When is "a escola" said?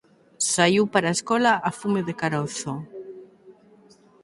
1.09-1.51